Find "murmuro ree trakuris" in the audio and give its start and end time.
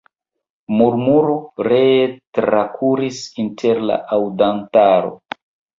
0.77-3.21